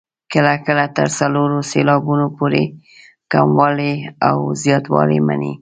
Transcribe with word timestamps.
کله 0.31 0.53
کله 0.65 0.85
تر 0.97 1.07
څلورو 1.19 1.59
سېلابونو 1.71 2.27
پورې 2.37 2.63
کموالی 3.31 3.93
او 4.27 4.37
زیاتوالی 4.63 5.19
مني. 5.27 5.49